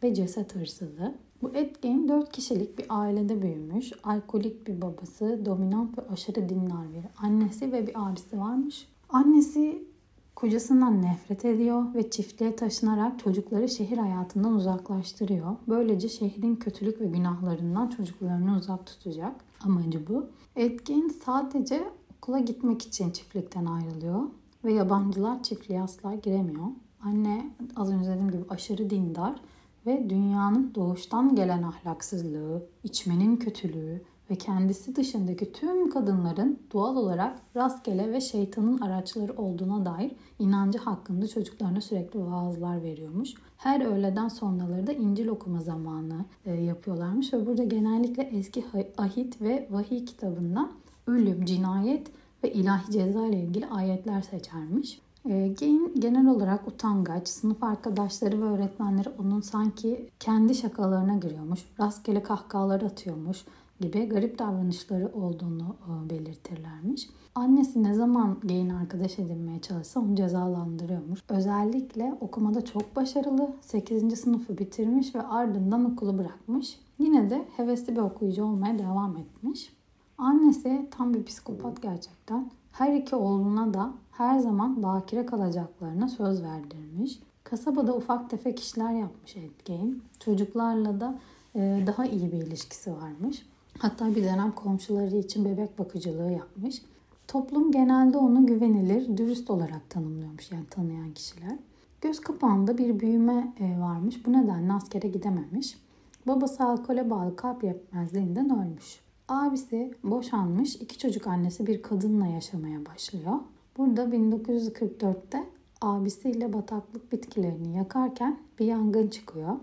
ve 0.03 0.15
ceset 0.15 0.55
hırsızı. 0.55 1.15
Bu 1.43 1.51
Ed 1.55 1.77
Gein 1.83 2.09
4 2.09 2.33
kişilik 2.33 2.79
bir 2.79 2.87
ailede 2.89 3.43
büyümüş. 3.43 3.93
Alkolik 4.05 4.67
bir 4.67 4.83
babası, 4.83 5.43
dominant 5.45 5.99
ve 5.99 6.03
aşırı 6.09 6.49
dindar 6.49 6.93
bir 6.93 7.27
annesi 7.27 7.73
ve 7.73 7.87
bir 7.87 8.11
abisi 8.11 8.39
varmış. 8.39 8.89
Annesi 9.09 9.93
Kocasından 10.37 11.03
nefret 11.03 11.45
ediyor 11.45 11.95
ve 11.95 12.11
çiftliğe 12.11 12.57
taşınarak 12.57 13.19
çocukları 13.19 13.69
şehir 13.69 13.99
hayatından 13.99 14.55
uzaklaştırıyor. 14.55 15.57
Böylece 15.69 16.09
şehrin 16.09 16.57
kötülük 16.57 17.01
ve 17.01 17.07
günahlarından 17.07 17.89
çocuklarını 17.89 18.57
uzak 18.57 18.87
tutacak. 18.87 19.45
Amacı 19.65 20.09
bu. 20.09 20.27
Etkin 20.57 21.09
sadece 21.09 21.85
okula 22.17 22.39
gitmek 22.39 22.83
için 22.83 23.11
çiftlikten 23.11 23.67
ayrılıyor 23.67 24.23
ve 24.65 24.73
yabancılar 24.73 25.43
çiftliğe 25.43 25.83
asla 25.83 26.15
giremiyor. 26.15 26.67
Anne 27.05 27.51
az 27.77 27.91
önce 27.91 28.11
dediğim 28.11 28.31
gibi 28.31 28.45
aşırı 28.49 28.91
dindar 28.91 29.41
ve 29.87 30.11
dünyanın 30.11 30.73
doğuştan 30.75 31.35
gelen 31.35 31.63
ahlaksızlığı, 31.63 32.67
içmenin 32.85 33.37
kötülüğü 33.37 34.03
ve 34.31 34.37
kendisi 34.37 34.97
dışındaki 34.97 35.53
tüm 35.53 35.91
kadınların 35.91 36.59
doğal 36.73 36.97
olarak 36.97 37.39
rastgele 37.57 38.13
ve 38.13 38.21
şeytanın 38.21 38.79
araçları 38.79 39.37
olduğuna 39.37 39.85
dair 39.85 40.13
inancı 40.39 40.79
hakkında 40.79 41.29
çocuklarına 41.29 41.81
sürekli 41.81 42.21
vaazlar 42.21 42.83
veriyormuş. 42.83 43.35
Her 43.57 43.81
öğleden 43.81 44.29
sonraları 44.29 44.87
da 44.87 44.93
İncil 44.93 45.29
okuma 45.29 45.61
zamanı 45.61 46.25
e, 46.45 46.53
yapıyorlarmış 46.53 47.33
ve 47.33 47.47
burada 47.47 47.65
genellikle 47.65 48.23
eski 48.23 48.65
ahit 48.99 49.41
ve 49.41 49.69
vahiy 49.71 50.05
kitabından 50.05 50.73
ölüm, 51.07 51.45
cinayet 51.45 52.11
ve 52.45 52.53
ilahi 52.53 52.93
ceza 52.93 53.27
ile 53.27 53.41
ilgili 53.41 53.67
ayetler 53.67 54.23
seçermiş. 54.23 55.01
E, 55.29 55.49
Gain 55.61 55.93
genel 55.99 56.27
olarak 56.27 56.69
utangaç, 56.69 57.29
sınıf 57.29 57.63
arkadaşları 57.63 58.43
ve 58.43 58.45
öğretmenleri 58.45 59.09
onun 59.19 59.41
sanki 59.41 60.09
kendi 60.21 60.55
şakalarına 60.55 61.17
giriyormuş, 61.17 61.61
rastgele 61.81 62.23
kahkahalar 62.23 62.83
atıyormuş 62.83 63.45
gibi 63.81 64.09
garip 64.09 64.39
davranışları 64.39 65.13
olduğunu 65.15 65.77
e, 65.87 66.11
belirtirlermiş. 66.11 67.09
Annesi 67.35 67.83
ne 67.83 67.95
zaman 67.95 68.39
Gain 68.43 68.69
arkadaş 68.69 69.19
edinmeye 69.19 69.61
çalışsa 69.61 70.01
onu 70.01 70.17
cezalandırıyormuş. 70.17 71.21
Özellikle 71.29 72.17
okumada 72.21 72.65
çok 72.65 72.97
başarılı, 72.97 73.53
8. 73.61 74.19
sınıfı 74.19 74.59
bitirmiş 74.59 75.15
ve 75.15 75.23
ardından 75.23 75.93
okulu 75.93 76.19
bırakmış. 76.19 76.79
Yine 76.99 77.31
de 77.31 77.45
hevesli 77.57 77.97
bir 77.97 78.01
okuyucu 78.01 78.45
olmaya 78.45 78.79
devam 78.79 79.17
etmiş. 79.17 79.73
Annesi 80.19 80.89
tam 80.91 81.15
bir 81.15 81.25
psikopat 81.25 81.83
gerçekten. 81.83 82.51
Her 82.73 82.95
iki 82.95 83.17
oğluna 83.17 83.75
da 83.75 83.93
her 84.13 84.39
zaman 84.39 84.83
bakire 84.83 85.27
kalacaklarına 85.27 86.09
söz 86.09 86.43
verdirmiş. 86.43 87.19
Kasabada 87.45 87.97
ufak 87.97 88.31
tefek 88.31 88.61
işler 88.61 88.93
yapmış 88.93 89.37
Edgain. 89.37 90.03
Çocuklarla 90.21 91.01
da 91.01 91.19
e, 91.55 91.83
daha 91.87 92.07
iyi 92.07 92.33
bir 92.33 92.39
ilişkisi 92.47 92.93
varmış. 92.93 93.47
Hatta 93.79 94.15
bir 94.15 94.25
dönem 94.25 94.53
komşuları 94.53 95.17
için 95.17 95.45
bebek 95.45 95.79
bakıcılığı 95.79 96.33
yapmış. 96.33 96.83
Toplum 97.29 97.73
genelde 97.73 98.19
onu 98.19 98.47
güvenilir, 98.47 99.17
dürüst 99.17 99.51
olarak 99.51 99.91
tanımlıyormuş 99.91 100.53
yani 100.53 100.67
tanıyan 100.67 101.13
kişiler. 101.13 101.59
Göz 102.01 102.21
kapağında 102.21 102.79
bir 102.79 103.01
büyüme 103.01 103.55
e, 103.61 103.81
varmış. 103.81 104.27
Bu 104.27 104.33
nedenle 104.33 104.73
askere 104.73 105.09
gidememiş. 105.09 105.79
Babası 106.27 106.65
alkole 106.65 107.11
bağlı 107.11 107.37
kalp 107.37 107.65
yetmezliğinden 107.65 108.51
ölmüş. 108.51 109.02
Abisi 109.33 109.95
boşanmış, 110.05 110.77
iki 110.77 110.99
çocuk 110.99 111.27
annesi 111.27 111.67
bir 111.67 111.83
kadınla 111.83 112.27
yaşamaya 112.27 112.87
başlıyor. 112.87 113.35
Burada 113.77 114.05
1944'te 114.05 115.45
abisiyle 115.81 116.53
bataklık 116.53 117.13
bitkilerini 117.13 117.77
yakarken 117.77 118.39
bir 118.59 118.67
yangın 118.67 119.09
çıkıyor. 119.09 119.57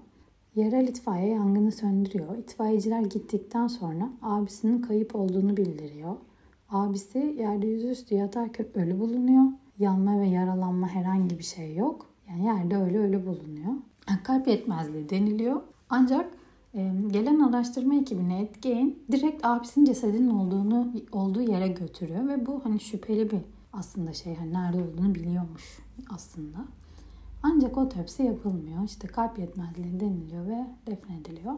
Yerel 0.55 0.87
itfaiye 0.87 1.27
yangını 1.27 1.71
söndürüyor. 1.71 2.37
İtfaiyeciler 2.37 3.01
gittikten 3.01 3.67
sonra 3.67 4.09
abisinin 4.21 4.81
kayıp 4.81 5.15
olduğunu 5.15 5.57
bildiriyor. 5.57 6.15
Abisi 6.69 7.35
yerde 7.39 7.67
yüzüstü 7.67 8.15
yatarken 8.15 8.65
ölü 8.75 8.99
bulunuyor. 8.99 9.45
Yanma 9.79 10.19
ve 10.19 10.27
yaralanma 10.27 10.87
herhangi 10.87 11.39
bir 11.39 11.43
şey 11.43 11.75
yok. 11.75 12.05
Yani 12.29 12.45
yerde 12.45 12.77
ölü 12.77 12.97
ölü 12.97 13.25
bulunuyor. 13.25 13.73
Kalp 14.23 14.47
yetmezliği 14.47 15.09
deniliyor. 15.09 15.61
Ancak 15.89 16.38
gelen 17.11 17.39
araştırma 17.39 17.95
ekibine 17.95 18.41
Ed 18.41 18.63
direkt 19.11 19.45
abisinin 19.45 19.85
cesedinin 19.85 20.29
olduğunu 20.29 20.93
olduğu 21.11 21.41
yere 21.41 21.67
götürüyor 21.67 22.27
ve 22.27 22.45
bu 22.45 22.65
hani 22.65 22.79
şüpheli 22.79 23.31
bir 23.31 23.41
aslında 23.73 24.13
şey 24.13 24.35
hani 24.35 24.53
nerede 24.53 24.77
olduğunu 24.77 25.15
biliyormuş 25.15 25.79
aslında. 26.09 26.57
Ancak 27.43 27.77
otopsi 27.77 28.23
yapılmıyor. 28.23 28.83
İşte 28.83 29.07
kalp 29.07 29.39
yetmezliği 29.39 29.99
deniliyor 29.99 30.47
ve 30.47 30.67
defnediliyor. 30.87 31.53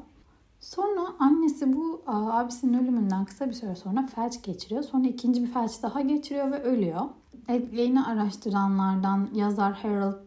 Sonra 0.59 1.01
annesi 1.19 1.73
bu 1.73 2.01
abisinin 2.07 2.83
ölümünden 2.83 3.25
kısa 3.25 3.49
bir 3.49 3.53
süre 3.53 3.75
sonra 3.75 4.07
felç 4.07 4.41
geçiriyor. 4.43 4.83
Sonra 4.83 5.07
ikinci 5.07 5.41
bir 5.41 5.47
felç 5.47 5.83
daha 5.83 6.01
geçiriyor 6.01 6.51
ve 6.51 6.63
ölüyor. 6.63 7.01
Edgain'i 7.47 8.03
araştıranlardan 8.03 9.29
yazar 9.33 9.73
Harold 9.73 10.17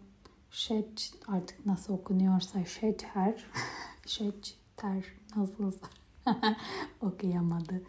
Shed 0.50 0.98
artık 1.28 1.66
nasıl 1.66 1.94
okunuyorsa 1.94 2.64
Shedher 2.64 3.44
Shedher 4.84 5.04
nasılsa 5.36 5.86
okuyamadı 7.02 7.82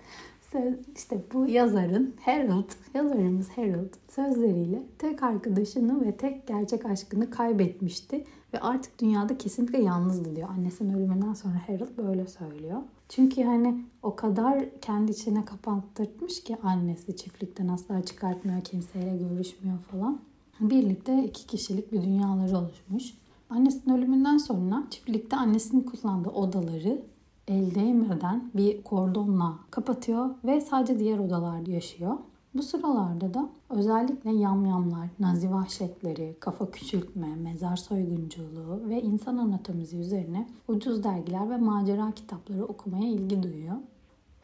işte 0.96 1.22
bu 1.34 1.48
yazarın 1.48 2.14
Harold, 2.26 2.70
yazarımız 2.94 3.50
Harold 3.50 3.94
sözleriyle 4.10 4.84
tek 4.98 5.24
arkadaşını 5.24 6.06
ve 6.06 6.18
tek 6.18 6.48
gerçek 6.48 6.86
aşkını 6.86 7.30
kaybetmişti 7.30 8.26
ve 8.54 8.60
artık 8.60 9.02
dünyada 9.02 9.38
kesinlikle 9.38 9.82
yalnızdı 9.82 10.36
diyor. 10.36 10.50
Annesinin 10.50 10.94
ölümünden 10.94 11.34
sonra 11.34 11.54
Harold 11.68 11.98
böyle 11.98 12.28
söylüyor. 12.28 12.82
Çünkü 13.10 13.44
hani 13.44 13.86
o 14.04 14.16
kadar 14.16 14.80
kendi 14.82 15.12
içine 15.12 15.46
kapattırmış 15.46 16.44
ki 16.44 16.58
annesi 16.64 17.16
çiftlikten 17.16 17.68
asla 17.68 18.04
çıkartmıyor, 18.04 18.62
kimseyle 18.62 19.18
görüşmüyor 19.18 19.78
falan. 19.92 20.20
Birlikte 20.60 21.24
iki 21.24 21.48
kişilik 21.48 21.92
bir 21.92 22.02
dünyaları 22.02 22.58
oluşmuş. 22.58 23.14
Annesinin 23.56 23.98
ölümünden 23.98 24.38
sonra 24.38 24.84
çiftlikte 24.90 25.38
annesinin 25.38 25.82
kullandığı 25.82 26.30
odaları 26.30 27.02
el 27.48 27.76
değmeden 27.76 28.52
bir 28.54 28.84
kordonla 28.84 29.60
kapatıyor 29.72 30.30
ve 30.44 30.62
sadece 30.62 31.00
diğer 31.00 31.20
odalarda 31.20 31.72
yaşıyor. 31.72 32.18
Bu 32.54 32.64
sıralarda 32.64 33.34
da 33.34 33.50
özellikle 33.70 34.32
yamyamlar, 34.32 35.10
nazi 35.20 35.52
vahşetleri, 35.52 36.36
kafa 36.40 36.72
küçültme, 36.72 37.36
mezar 37.36 37.76
soygunculuğu 37.76 38.90
ve 38.90 39.02
insan 39.02 39.38
anatomisi 39.38 39.98
üzerine 39.98 40.48
ucuz 40.68 41.04
dergiler 41.04 41.50
ve 41.50 41.58
macera 41.58 42.12
kitapları 42.12 42.66
okumaya 42.66 43.08
ilgi 43.10 43.44
duyuyor. 43.44 43.76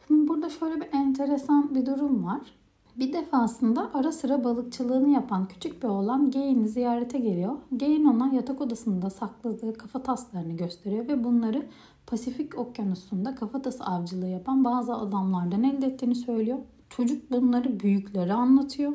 Şimdi 0.06 0.28
burada 0.28 0.48
şöyle 0.48 0.80
bir 0.80 0.88
enteresan 0.92 1.74
bir 1.74 1.86
durum 1.86 2.24
var. 2.24 2.40
Bir 2.96 3.12
defasında 3.12 3.90
ara 3.94 4.12
sıra 4.12 4.44
balıkçılığını 4.44 5.08
yapan 5.08 5.48
küçük 5.48 5.82
bir 5.82 5.88
oğlan 5.88 6.30
Gain'i 6.30 6.68
ziyarete 6.68 7.18
geliyor. 7.18 7.56
Gain 7.72 8.04
ona 8.04 8.34
yatak 8.34 8.60
odasında 8.60 9.10
sakladığı 9.10 9.74
kafa 9.74 10.02
taslarını 10.02 10.52
gösteriyor 10.56 11.08
ve 11.08 11.24
bunları 11.24 11.66
Pasifik 12.06 12.58
Okyanusu'nda 12.58 13.34
kafatası 13.34 13.84
avcılığı 13.84 14.28
yapan 14.28 14.64
bazı 14.64 14.94
adamlardan 14.94 15.62
elde 15.64 15.86
ettiğini 15.86 16.14
söylüyor. 16.14 16.58
Çocuk 16.88 17.30
bunları 17.30 17.80
büyüklere 17.80 18.32
anlatıyor. 18.32 18.92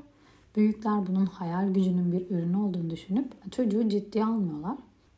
Büyükler 0.55 1.07
bunun 1.07 1.25
hayal 1.25 1.73
gücünün 1.73 2.11
bir 2.11 2.29
ürünü 2.29 2.57
olduğunu 2.57 2.89
düşünüp 2.89 3.51
çocuğu 3.51 3.89
ciddiye 3.89 4.25
almıyorlar. 4.25 4.77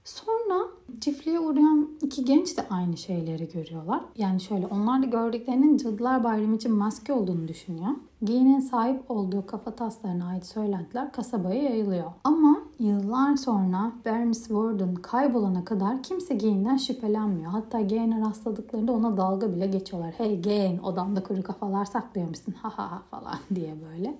Sonra 0.09 0.67
çiftliğe 1.01 1.39
uğrayan 1.39 1.89
iki 2.01 2.25
genç 2.25 2.57
de 2.57 2.65
aynı 2.69 2.97
şeyleri 2.97 3.47
görüyorlar. 3.47 4.01
Yani 4.17 4.41
şöyle 4.41 4.67
onlar 4.67 5.01
da 5.01 5.05
gördüklerinin 5.05 5.77
Cadılar 5.77 6.23
Bayramı 6.23 6.55
için 6.55 6.71
maske 6.71 7.13
olduğunu 7.13 7.47
düşünüyor. 7.47 7.87
Giyinin 8.21 8.59
sahip 8.59 9.11
olduğu 9.11 9.45
kafa 9.45 9.75
taslarına 9.75 10.27
ait 10.27 10.45
söylentiler 10.45 11.11
kasabaya 11.11 11.63
yayılıyor. 11.63 12.11
Ama 12.23 12.61
yıllar 12.79 13.35
sonra 13.35 13.91
Bermis 14.05 14.47
Warden 14.47 14.95
kaybolana 14.95 15.65
kadar 15.65 16.03
kimse 16.03 16.35
Gain'den 16.35 16.77
şüphelenmiyor. 16.77 17.51
Hatta 17.51 17.81
Gain'e 17.81 18.21
rastladıklarında 18.21 18.91
ona 18.91 19.17
dalga 19.17 19.53
bile 19.53 19.67
geçiyorlar. 19.67 20.13
Hey 20.17 20.41
Gain 20.41 20.77
odamda 20.77 21.23
kuru 21.23 21.43
kafalar 21.43 21.85
saklıyor 21.85 22.29
musun? 22.29 22.55
Ha 22.61 22.69
ha 22.75 22.91
ha 22.91 23.01
falan 23.11 23.37
diye 23.55 23.75
böyle. 23.89 24.17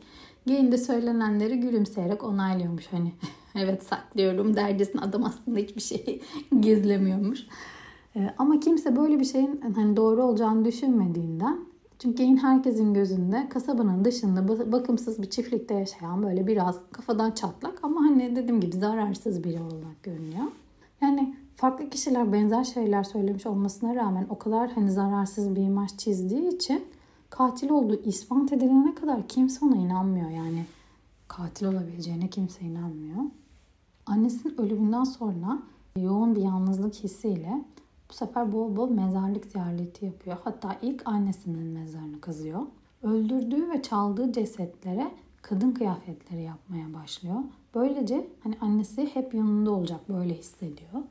Gain 0.47 0.71
de 0.71 0.77
söylenenleri 0.77 1.59
gülümseyerek 1.59 2.23
onaylıyormuş 2.23 2.87
hani. 2.91 3.11
evet 3.55 3.83
saklıyorum 3.83 4.55
dercesin 4.55 4.99
adam 4.99 5.23
aslında 5.23 5.59
hiçbir 5.59 5.81
şey 5.81 6.21
gizlemiyormuş. 6.61 7.47
Ee, 8.15 8.33
ama 8.37 8.59
kimse 8.59 8.95
böyle 8.95 9.19
bir 9.19 9.25
şeyin 9.25 9.61
hani 9.75 9.97
doğru 9.97 10.23
olacağını 10.23 10.65
düşünmediğinden 10.65 11.59
çünkü 11.99 12.17
Gain 12.17 12.37
herkesin 12.37 12.93
gözünde 12.93 13.49
kasabanın 13.49 14.05
dışında 14.05 14.71
bakımsız 14.71 15.21
bir 15.21 15.29
çiftlikte 15.29 15.73
yaşayan 15.73 16.23
böyle 16.23 16.47
biraz 16.47 16.79
kafadan 16.91 17.31
çatlak 17.31 17.79
ama 17.83 18.01
hani 18.01 18.35
dediğim 18.35 18.61
gibi 18.61 18.77
zararsız 18.77 19.43
biri 19.43 19.61
olarak 19.61 20.03
görünüyor. 20.03 20.45
Yani 21.01 21.35
farklı 21.55 21.89
kişiler 21.89 22.33
benzer 22.33 22.63
şeyler 22.63 23.03
söylemiş 23.03 23.45
olmasına 23.45 23.95
rağmen 23.95 24.25
o 24.29 24.37
kadar 24.37 24.71
hani 24.71 24.91
zararsız 24.91 25.55
bir 25.55 25.61
imaj 25.61 25.97
çizdiği 25.97 26.55
için 26.55 26.83
katil 27.39 27.69
olduğu 27.69 28.03
ispat 28.03 28.53
edilene 28.53 28.95
kadar 28.95 29.27
kimse 29.27 29.65
ona 29.65 29.75
inanmıyor 29.75 30.29
yani. 30.29 30.65
Katil 31.27 31.65
olabileceğine 31.65 32.27
kimse 32.27 32.65
inanmıyor. 32.65 33.17
Annesinin 34.05 34.61
ölümünden 34.61 35.03
sonra 35.03 35.59
yoğun 35.95 36.35
bir 36.35 36.41
yalnızlık 36.41 36.93
hissiyle 36.95 37.63
bu 38.09 38.13
sefer 38.13 38.51
bol 38.51 38.75
bol 38.75 38.89
mezarlık 38.89 39.45
ziyareti 39.45 40.05
yapıyor. 40.05 40.37
Hatta 40.43 40.75
ilk 40.81 41.01
annesinin 41.05 41.65
mezarını 41.65 42.21
kazıyor. 42.21 42.61
Öldürdüğü 43.03 43.69
ve 43.69 43.81
çaldığı 43.81 44.31
cesetlere 44.31 45.11
kadın 45.41 45.71
kıyafetleri 45.71 46.41
yapmaya 46.41 46.93
başlıyor. 46.93 47.39
Böylece 47.75 48.27
hani 48.43 48.57
annesi 48.61 49.15
hep 49.15 49.33
yanında 49.33 49.71
olacak 49.71 50.09
böyle 50.09 50.33
hissediyor. 50.33 51.03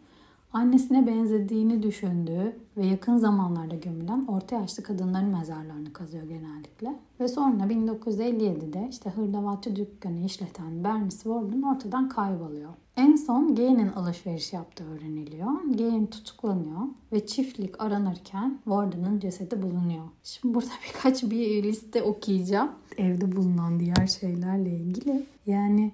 Annesine 0.52 1.06
benzediğini 1.06 1.82
düşündüğü 1.82 2.56
ve 2.76 2.86
yakın 2.86 3.16
zamanlarda 3.16 3.74
gömülen 3.74 4.24
orta 4.28 4.56
yaşlı 4.56 4.82
kadınların 4.82 5.28
mezarlarını 5.28 5.92
kazıyor 5.92 6.24
genellikle. 6.24 6.98
Ve 7.20 7.28
sonra 7.28 7.64
1957'de 7.64 8.88
işte 8.90 9.10
hırdavatçı 9.10 9.76
dükkanı 9.76 10.24
işleten 10.24 10.84
Bernie 10.84 11.10
Warden 11.10 11.62
ortadan 11.62 12.08
kayboluyor. 12.08 12.70
En 12.96 13.16
son 13.16 13.54
Gay'nin 13.54 13.88
alışveriş 13.88 14.52
yaptığı 14.52 14.84
öğreniliyor. 14.84 15.48
Gay'in 15.78 16.06
tutuklanıyor 16.06 16.80
ve 17.12 17.26
çiftlik 17.26 17.82
aranırken 17.82 18.58
Warden'ın 18.64 19.20
cesedi 19.20 19.62
bulunuyor. 19.62 20.04
Şimdi 20.24 20.54
burada 20.54 20.70
birkaç 20.88 21.22
bir 21.22 21.62
liste 21.62 22.02
okuyacağım. 22.02 22.70
Evde 22.96 23.36
bulunan 23.36 23.80
diğer 23.80 24.06
şeylerle 24.06 24.70
ilgili. 24.70 25.26
Yani 25.46 25.92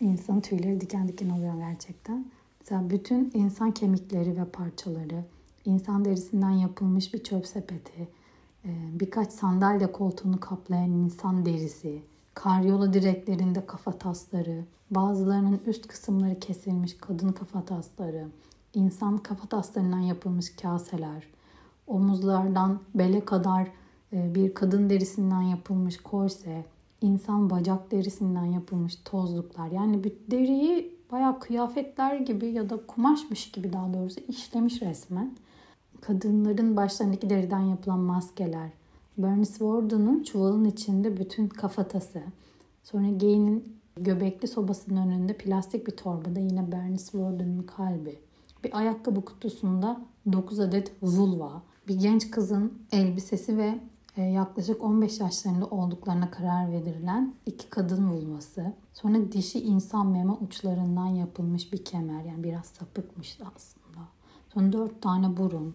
insan 0.00 0.40
tüyleri 0.40 0.80
diken 0.80 1.08
diken 1.08 1.30
oluyor 1.30 1.54
gerçekten. 1.54 2.24
Mesela 2.62 2.90
bütün 2.90 3.30
insan 3.34 3.70
kemikleri 3.70 4.36
ve 4.36 4.44
parçaları, 4.44 5.24
insan 5.64 6.04
derisinden 6.04 6.50
yapılmış 6.50 7.14
bir 7.14 7.22
çöp 7.22 7.46
sepeti, 7.46 8.08
e, 8.64 8.70
birkaç 8.92 9.32
sandalye 9.32 9.92
koltuğunu 9.92 10.40
kaplayan 10.40 10.90
insan 10.90 11.46
derisi, 11.46 12.02
karyola 12.34 12.92
direklerinde 12.92 13.66
kafa 13.66 13.92
tasları, 13.92 14.64
bazılarının 14.90 15.60
üst 15.66 15.86
kısımları 15.86 16.38
kesilmiş 16.40 16.96
kadın 16.96 17.32
kafa 17.32 17.64
tasları, 17.64 18.28
insan 18.74 19.18
kafa 19.18 19.48
taslarından 19.48 20.00
yapılmış 20.00 20.56
kaseler, 20.56 21.26
omuzlardan 21.86 22.80
bele 22.94 23.24
kadar 23.24 23.68
e, 24.12 24.34
bir 24.34 24.54
kadın 24.54 24.90
derisinden 24.90 25.42
yapılmış 25.42 25.96
korse, 25.96 26.64
insan 27.00 27.50
bacak 27.50 27.90
derisinden 27.90 28.44
yapılmış 28.44 28.96
tozluklar. 29.04 29.70
Yani 29.70 30.04
bir 30.04 30.12
deriyi 30.30 31.01
bayağı 31.12 31.40
kıyafetler 31.40 32.16
gibi 32.16 32.46
ya 32.46 32.70
da 32.70 32.86
kumaşmış 32.86 33.50
gibi 33.50 33.72
daha 33.72 33.94
doğrusu 33.94 34.20
işlemiş 34.28 34.82
resmen. 34.82 35.36
Kadınların 36.00 36.76
başlarındaki 36.76 37.30
deriden 37.30 37.60
yapılan 37.60 38.00
maskeler. 38.00 38.70
Bernice 39.18 39.52
Warden'ın 39.52 40.22
çuvalın 40.22 40.64
içinde 40.64 41.16
bütün 41.16 41.48
kafatası. 41.48 42.22
Sonra 42.84 43.10
Gay'nin 43.10 43.76
göbekli 43.96 44.48
sobasının 44.48 45.08
önünde 45.08 45.36
plastik 45.36 45.86
bir 45.86 45.96
torbada 45.96 46.40
yine 46.40 46.72
Bernice 46.72 47.04
Warden'ın 47.04 47.62
kalbi. 47.62 48.18
Bir 48.64 48.78
ayakkabı 48.78 49.24
kutusunda 49.24 50.00
9 50.32 50.60
adet 50.60 50.92
vulva. 51.02 51.62
Bir 51.88 51.94
genç 51.94 52.30
kızın 52.30 52.72
elbisesi 52.92 53.58
ve 53.58 53.78
yaklaşık 54.20 54.84
15 54.84 55.20
yaşlarında 55.20 55.66
olduklarına 55.66 56.30
karar 56.30 56.72
verilen 56.72 57.34
iki 57.46 57.70
kadın 57.70 58.10
vulvası. 58.10 58.72
Sonra 58.92 59.32
dişi 59.32 59.60
insan 59.60 60.06
meme 60.06 60.32
uçlarından 60.32 61.06
yapılmış 61.06 61.72
bir 61.72 61.84
kemer. 61.84 62.24
Yani 62.24 62.44
biraz 62.44 62.66
sapıkmış 62.66 63.38
aslında. 63.40 64.08
Sonra 64.54 64.72
dört 64.72 65.02
tane 65.02 65.36
burun. 65.36 65.74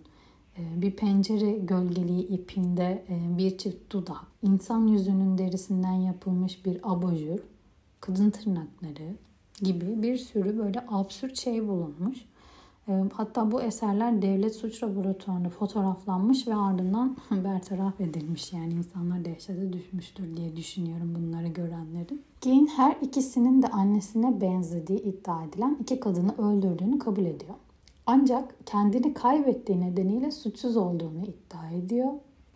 E, 0.58 0.82
bir 0.82 0.91
pencere 0.91 1.51
gölgeliği 1.51 2.27
ipinde 2.27 3.06
e, 3.10 3.38
bir 3.38 3.58
çift 3.58 3.91
dudak. 3.91 4.24
insan 4.41 4.88
yüzünün 4.88 5.38
derisinden 5.38 5.94
yapılmış 5.94 6.65
bir 6.65 6.79
abajur. 6.84 7.39
Kadın 8.01 8.29
tırnakları 8.29 9.15
gibi 9.62 10.01
bir 10.01 10.17
sürü 10.17 10.58
böyle 10.58 10.86
absürt 10.88 11.38
şey 11.38 11.67
bulunmuş. 11.67 12.25
Ee, 12.89 13.03
hatta 13.13 13.51
bu 13.51 13.62
eserler 13.62 14.22
devlet 14.22 14.56
suç 14.56 14.84
laboratuvarında 14.84 15.50
fotoğraflanmış 15.50 16.48
ve 16.48 16.56
ardından 16.56 17.17
bertaraf 17.32 18.01
edilmiş. 18.01 18.53
Yani 18.53 18.74
insanlar 18.74 19.25
dehşete 19.25 19.74
düşmüştür 19.74 20.38
diye 20.38 20.56
düşünüyorum 20.56 21.15
bunları 21.15 21.48
görenlerin. 21.48 22.22
Gain 22.44 22.67
her 22.67 22.96
ikisinin 23.01 23.62
de 23.62 23.67
annesine 23.67 24.41
benzediği 24.41 25.01
iddia 25.01 25.44
edilen 25.44 25.77
iki 25.82 26.00
kadını 26.00 26.36
öldürdüğünü 26.38 27.00
kabul 27.00 27.25
ediyor. 27.25 27.56
Ancak 28.06 28.56
kendini 28.65 29.13
kaybettiği 29.13 29.82
nedeniyle 29.82 30.32
suçsuz 30.32 30.77
olduğunu 30.77 31.24
iddia 31.25 31.70
ediyor. 31.70 32.10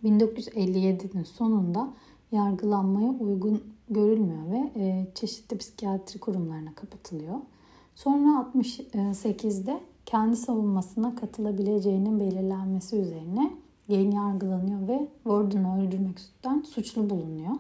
1957'nin 0.04 1.24
sonunda 1.24 1.94
yargılanmaya 2.32 3.12
uygun 3.12 3.64
görülmüyor 3.90 4.52
ve 4.52 4.72
e, 4.82 5.08
çeşitli 5.16 5.58
psikiyatri 5.58 6.20
kurumlarına 6.20 6.74
kapatılıyor. 6.76 7.36
Sonra 7.96 8.52
68'de 8.54 9.80
kendi 10.12 10.36
savunmasına 10.36 11.16
katılabileceğinin 11.16 12.20
belirlenmesi 12.20 12.96
üzerine 12.96 13.52
Gain 13.90 14.12
yargılanıyor 14.12 14.88
ve 14.88 15.08
Warden'ı 15.24 15.82
öldürmekten 15.82 16.62
suçlu 16.62 17.10
bulunuyor. 17.10 17.56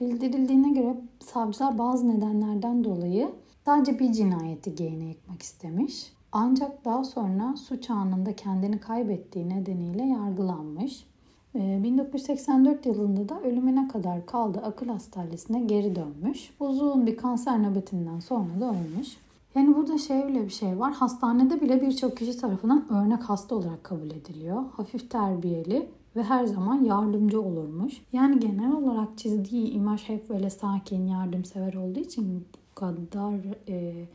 Bildirildiğine 0.00 0.70
göre 0.70 0.96
savcılar 1.20 1.78
bazı 1.78 2.08
nedenlerden 2.08 2.84
dolayı 2.84 3.30
sadece 3.64 3.98
bir 3.98 4.12
cinayeti 4.12 4.74
Gain'e 4.74 5.04
yıkmak 5.04 5.42
istemiş. 5.42 6.12
Ancak 6.32 6.84
daha 6.84 7.04
sonra 7.04 7.56
suç 7.56 7.90
anında 7.90 8.36
kendini 8.36 8.80
kaybettiği 8.80 9.48
nedeniyle 9.48 10.02
yargılanmış. 10.02 11.06
1984 11.54 12.86
ee, 12.86 12.90
yılında 12.90 13.28
da 13.28 13.40
ölümüne 13.40 13.88
kadar 13.88 14.26
kaldığı 14.26 14.60
akıl 14.60 14.88
hastanesine 14.88 15.60
geri 15.60 15.96
dönmüş. 15.96 16.50
Uzun 16.60 17.06
bir 17.06 17.16
kanser 17.16 17.62
nöbetinden 17.62 18.20
sonra 18.20 18.60
da 18.60 18.70
ölmüş. 18.70 19.16
Yani 19.54 19.76
burada 19.76 19.98
şöyle 19.98 20.44
bir 20.44 20.50
şey 20.50 20.78
var. 20.78 20.92
Hastanede 20.92 21.60
bile 21.60 21.82
birçok 21.82 22.16
kişi 22.16 22.36
tarafından 22.36 22.92
örnek 22.92 23.22
hasta 23.22 23.54
olarak 23.54 23.84
kabul 23.84 24.10
ediliyor. 24.10 24.64
Hafif 24.76 25.10
terbiyeli 25.10 25.88
ve 26.16 26.22
her 26.22 26.44
zaman 26.44 26.84
yardımcı 26.84 27.42
olurmuş. 27.42 28.02
Yani 28.12 28.40
genel 28.40 28.72
olarak 28.72 29.18
çizdiği 29.18 29.70
imaj 29.70 30.08
hep 30.08 30.28
böyle 30.28 30.50
sakin, 30.50 31.06
yardımsever 31.06 31.74
olduğu 31.74 32.00
için 32.00 32.46
bu 32.72 32.74
kadar 32.74 33.40
e, 33.68 34.06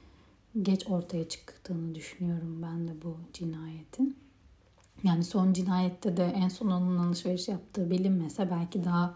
geç 0.62 0.90
ortaya 0.90 1.28
çıktığını 1.30 1.96
düşünüyorum 1.96 2.62
ben 2.64 2.88
de 2.88 2.92
bu 3.04 3.16
cinayetin. 3.34 4.16
Yani 5.04 5.24
son 5.24 5.54
cinayette 5.54 6.18
de 6.18 6.26
en 6.26 6.48
son 6.48 6.68
onun 6.68 6.98
alışveriş 6.98 7.48
yaptığı 7.48 7.90
bilinmese 7.90 8.52
belki 8.52 8.84
daha 8.86 9.16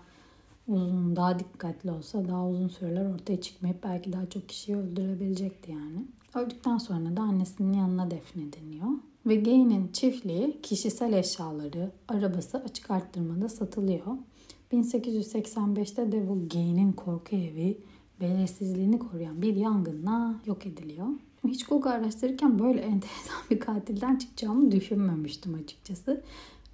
uzun, 0.71 1.15
daha 1.15 1.39
dikkatli 1.39 1.91
olsa 1.91 2.27
daha 2.27 2.47
uzun 2.47 2.67
süreler 2.67 3.05
ortaya 3.05 3.41
çıkmayıp 3.41 3.83
belki 3.83 4.13
daha 4.13 4.25
çok 4.25 4.49
kişiyi 4.49 4.77
öldürebilecekti 4.77 5.71
yani. 5.71 6.05
Öldükten 6.35 6.77
sonra 6.77 7.17
da 7.17 7.21
annesinin 7.21 7.73
yanına 7.73 8.11
defnediliyor. 8.11 8.87
Ve 9.25 9.35
Gay'nin 9.35 9.91
çiftliği, 9.93 10.61
kişisel 10.61 11.13
eşyaları, 11.13 11.91
arabası 12.07 12.57
açık 12.57 12.91
arttırmada 12.91 13.49
satılıyor. 13.49 14.05
1885'te 14.73 16.11
de 16.11 16.29
bu 16.29 16.49
Gay'nin 16.49 16.91
korku 16.91 17.35
evi 17.35 17.77
belirsizliğini 18.21 18.99
koruyan 18.99 19.41
bir 19.41 19.55
yangınla 19.55 20.35
yok 20.45 20.65
ediliyor. 20.65 21.07
Hiç 21.47 21.63
koku 21.63 21.89
araştırırken 21.89 22.59
böyle 22.59 22.79
enteresan 22.91 23.37
bir 23.51 23.59
katilden 23.59 24.15
çıkacağımı 24.15 24.71
düşünmemiştim 24.71 25.55
açıkçası. 25.55 26.23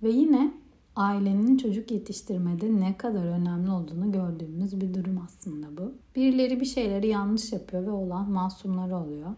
Ve 0.04 0.10
yine 0.10 0.54
ailenin 0.98 1.58
çocuk 1.58 1.92
yetiştirmede 1.92 2.80
ne 2.80 2.98
kadar 2.98 3.26
önemli 3.26 3.72
olduğunu 3.72 4.12
gördüğümüz 4.12 4.82
bir 4.82 4.94
durum 4.94 5.22
aslında 5.26 5.68
bu. 5.78 5.94
Birileri 6.16 6.60
bir 6.60 6.66
şeyleri 6.66 7.08
yanlış 7.08 7.54
yapıyor 7.54 7.86
ve 7.86 7.92
olan 7.92 8.32
masumları 8.32 8.98
oluyor. 8.98 9.30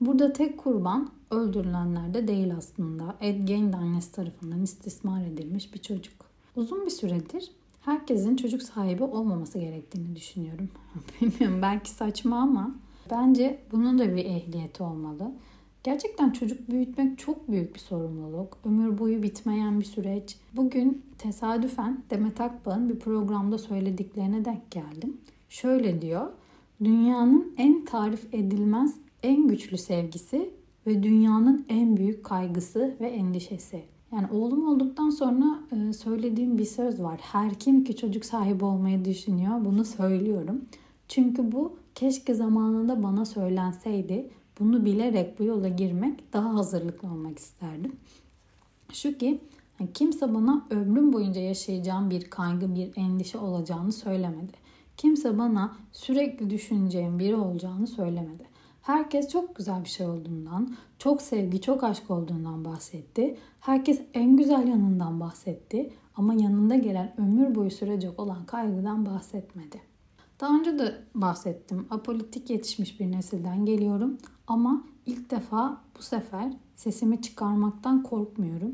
Burada 0.00 0.32
tek 0.32 0.58
kurban 0.58 1.10
öldürülenler 1.30 2.14
de 2.14 2.28
değil 2.28 2.54
aslında. 2.56 3.14
Ed 3.20 3.48
Gein 3.48 3.72
annesi 3.72 4.12
tarafından 4.12 4.62
istismar 4.62 5.24
edilmiş 5.24 5.74
bir 5.74 5.78
çocuk. 5.78 6.14
Uzun 6.56 6.86
bir 6.86 6.90
süredir 6.90 7.50
herkesin 7.84 8.36
çocuk 8.36 8.62
sahibi 8.62 9.02
olmaması 9.02 9.58
gerektiğini 9.58 10.16
düşünüyorum. 10.16 10.68
Bilmiyorum 11.20 11.62
belki 11.62 11.90
saçma 11.90 12.36
ama 12.36 12.74
bence 13.10 13.60
bunun 13.72 13.98
da 13.98 14.16
bir 14.16 14.24
ehliyeti 14.24 14.82
olmalı. 14.82 15.32
Gerçekten 15.84 16.30
çocuk 16.30 16.70
büyütmek 16.70 17.18
çok 17.18 17.48
büyük 17.48 17.74
bir 17.74 17.80
sorumluluk. 17.80 18.58
Ömür 18.64 18.98
boyu 18.98 19.22
bitmeyen 19.22 19.80
bir 19.80 19.84
süreç. 19.84 20.36
Bugün 20.56 21.02
tesadüfen 21.18 22.02
Demet 22.10 22.40
Akbağ'ın 22.40 22.88
bir 22.88 22.98
programda 22.98 23.58
söylediklerine 23.58 24.44
denk 24.44 24.70
geldim. 24.70 25.16
Şöyle 25.48 26.02
diyor. 26.02 26.26
Dünyanın 26.84 27.54
en 27.58 27.84
tarif 27.84 28.34
edilmez 28.34 28.94
en 29.22 29.48
güçlü 29.48 29.78
sevgisi 29.78 30.50
ve 30.86 31.02
dünyanın 31.02 31.66
en 31.68 31.96
büyük 31.96 32.24
kaygısı 32.24 32.96
ve 33.00 33.06
endişesi. 33.06 33.82
Yani 34.12 34.26
oğlum 34.32 34.68
olduktan 34.68 35.10
sonra 35.10 35.58
e, 35.72 35.92
söylediğim 35.92 36.58
bir 36.58 36.64
söz 36.64 37.02
var. 37.02 37.20
Her 37.22 37.54
kim 37.54 37.84
ki 37.84 37.96
çocuk 37.96 38.24
sahibi 38.24 38.64
olmayı 38.64 39.04
düşünüyor 39.04 39.64
bunu 39.64 39.84
söylüyorum. 39.84 40.64
Çünkü 41.08 41.52
bu 41.52 41.76
keşke 41.94 42.34
zamanında 42.34 43.02
bana 43.02 43.24
söylenseydi. 43.24 44.30
Bunu 44.60 44.84
bilerek 44.84 45.38
bu 45.38 45.44
yola 45.44 45.68
girmek 45.68 46.32
daha 46.32 46.54
hazırlıklı 46.54 47.08
olmak 47.08 47.38
isterdim. 47.38 47.96
Şu 48.92 49.18
ki 49.18 49.40
kimse 49.94 50.34
bana 50.34 50.66
ömrüm 50.70 51.12
boyunca 51.12 51.40
yaşayacağım 51.40 52.10
bir 52.10 52.30
kaygı, 52.30 52.74
bir 52.74 52.92
endişe 52.96 53.38
olacağını 53.38 53.92
söylemedi. 53.92 54.52
Kimse 54.96 55.38
bana 55.38 55.76
sürekli 55.92 56.50
düşüneceğim 56.50 57.18
biri 57.18 57.36
olacağını 57.36 57.86
söylemedi. 57.86 58.44
Herkes 58.82 59.28
çok 59.28 59.56
güzel 59.56 59.84
bir 59.84 59.88
şey 59.88 60.06
olduğundan, 60.06 60.76
çok 60.98 61.22
sevgi, 61.22 61.60
çok 61.60 61.84
aşk 61.84 62.10
olduğundan 62.10 62.64
bahsetti. 62.64 63.36
Herkes 63.60 64.00
en 64.14 64.36
güzel 64.36 64.68
yanından 64.68 65.20
bahsetti 65.20 65.90
ama 66.16 66.34
yanında 66.34 66.74
gelen 66.74 67.14
ömür 67.18 67.54
boyu 67.54 67.70
sürecek 67.70 68.20
olan 68.20 68.46
kaygıdan 68.46 69.06
bahsetmedi. 69.06 69.93
Daha 70.40 70.58
önce 70.58 70.78
de 70.78 71.02
bahsettim. 71.14 71.86
Apolitik 71.90 72.50
yetişmiş 72.50 73.00
bir 73.00 73.12
nesilden 73.12 73.66
geliyorum 73.66 74.18
ama 74.46 74.84
ilk 75.06 75.30
defa 75.30 75.80
bu 75.98 76.02
sefer 76.02 76.52
sesimi 76.76 77.22
çıkarmaktan 77.22 78.02
korkmuyorum. 78.02 78.72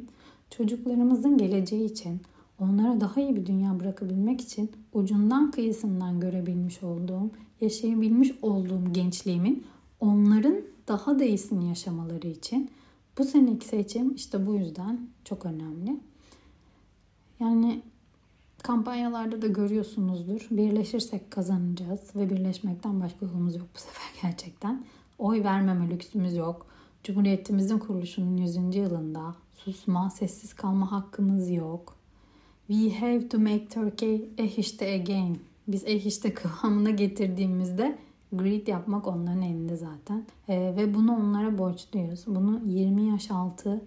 Çocuklarımızın 0.50 1.38
geleceği 1.38 1.84
için, 1.84 2.20
onlara 2.58 3.00
daha 3.00 3.20
iyi 3.20 3.36
bir 3.36 3.46
dünya 3.46 3.80
bırakabilmek 3.80 4.40
için 4.40 4.70
ucundan 4.92 5.50
kıyısından 5.50 6.20
görebilmiş 6.20 6.82
olduğum, 6.82 7.30
yaşayabilmiş 7.60 8.32
olduğum 8.42 8.92
gençliğimin 8.92 9.64
onların 10.00 10.56
daha 10.88 11.18
da 11.18 11.24
iyisini 11.24 11.68
yaşamaları 11.68 12.26
için 12.26 12.70
bu 13.18 13.24
seneki 13.24 13.66
seçim 13.66 14.14
işte 14.14 14.46
bu 14.46 14.54
yüzden 14.54 15.00
çok 15.24 15.46
önemli. 15.46 16.00
Yani 17.40 17.82
kampanyalarda 18.62 19.42
da 19.42 19.46
görüyorsunuzdur. 19.46 20.46
Birleşirsek 20.50 21.30
kazanacağız 21.30 22.00
ve 22.16 22.30
birleşmekten 22.30 23.00
başka 23.00 23.26
yolumuz 23.26 23.56
yok 23.56 23.66
bu 23.74 23.78
sefer 23.78 24.10
gerçekten. 24.22 24.84
Oy 25.18 25.44
vermeme 25.44 25.90
lüksümüz 25.90 26.36
yok. 26.36 26.66
Cumhuriyetimizin 27.04 27.78
kuruluşunun 27.78 28.36
100. 28.36 28.56
yılında 28.76 29.34
susma, 29.54 30.10
sessiz 30.10 30.54
kalma 30.54 30.92
hakkımız 30.92 31.50
yok. 31.50 31.96
We 32.68 32.90
have 32.90 33.28
to 33.28 33.38
make 33.38 33.68
Turkey 33.68 34.28
ehişte 34.38 34.94
again. 34.94 35.38
Biz 35.68 35.84
ehişte 35.84 36.34
kıvamına 36.34 36.90
getirdiğimizde 36.90 37.98
grid 38.32 38.66
yapmak 38.66 39.06
onların 39.06 39.42
elinde 39.42 39.76
zaten. 39.76 40.24
Ee, 40.48 40.74
ve 40.76 40.94
bunu 40.94 41.16
onlara 41.16 41.58
borçluyuz. 41.58 42.24
Bunu 42.26 42.60
20 42.66 43.02
yaş 43.02 43.30
altı 43.30 43.80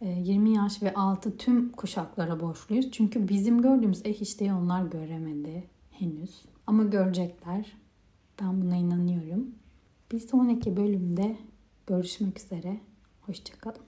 20 0.00 0.54
yaş 0.54 0.82
ve 0.82 0.94
altı 0.94 1.36
tüm 1.36 1.72
kuşaklara 1.72 2.40
borçluyuz. 2.40 2.90
Çünkü 2.90 3.28
bizim 3.28 3.62
gördüğümüz 3.62 4.06
ehişteyi 4.06 4.52
onlar 4.52 4.84
göremedi 4.84 5.64
henüz. 5.90 6.44
Ama 6.66 6.84
görecekler. 6.84 7.76
Ben 8.40 8.62
buna 8.62 8.76
inanıyorum. 8.76 9.54
Bir 10.12 10.18
sonraki 10.18 10.76
bölümde 10.76 11.36
görüşmek 11.86 12.38
üzere. 12.40 12.80
Hoşçakalın. 13.20 13.82